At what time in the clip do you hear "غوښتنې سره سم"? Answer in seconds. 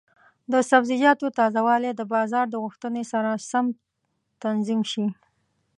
2.63-3.65